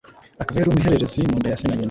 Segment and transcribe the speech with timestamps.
[0.41, 1.79] akaba yari umuherererezi mu nda ya se na nyina